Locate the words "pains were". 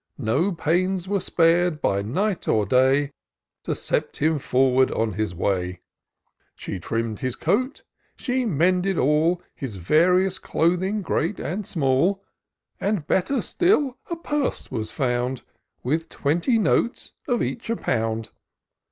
0.51-1.19